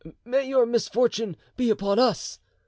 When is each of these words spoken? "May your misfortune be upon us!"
"May 0.25 0.47
your 0.47 0.65
misfortune 0.65 1.37
be 1.55 1.69
upon 1.69 1.99
us!" 1.99 2.39